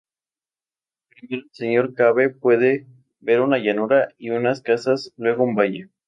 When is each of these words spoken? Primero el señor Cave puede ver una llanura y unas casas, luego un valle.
Primero 1.11 1.43
el 1.45 1.49
señor 1.53 1.93
Cave 1.93 2.29
puede 2.31 2.87
ver 3.19 3.39
una 3.41 3.59
llanura 3.59 4.07
y 4.17 4.31
unas 4.31 4.59
casas, 4.63 5.13
luego 5.15 5.43
un 5.43 5.53
valle. 5.53 5.89